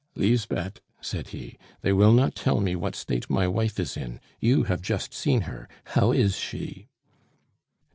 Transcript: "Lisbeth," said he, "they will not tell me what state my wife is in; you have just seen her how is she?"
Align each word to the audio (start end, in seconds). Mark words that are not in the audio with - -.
"Lisbeth," 0.15 0.81
said 0.99 1.27
he, 1.27 1.59
"they 1.81 1.93
will 1.93 2.11
not 2.11 2.33
tell 2.33 2.59
me 2.59 2.75
what 2.75 2.95
state 2.95 3.29
my 3.29 3.47
wife 3.47 3.79
is 3.79 3.95
in; 3.95 4.19
you 4.39 4.63
have 4.63 4.81
just 4.81 5.13
seen 5.13 5.41
her 5.41 5.69
how 5.93 6.11
is 6.11 6.35
she?" 6.35 6.87